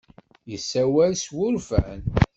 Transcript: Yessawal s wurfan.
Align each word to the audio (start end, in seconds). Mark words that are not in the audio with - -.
Yessawal 0.51 1.13
s 1.21 1.23
wurfan. 1.35 1.99